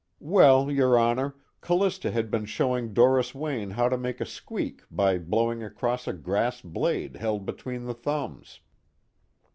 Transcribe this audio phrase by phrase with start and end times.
[0.33, 5.19] "Well, your Honor, Callista had been showing Doris Wayne how to make a squeak by
[5.19, 8.61] blowing across a grass blade held between the thumbs.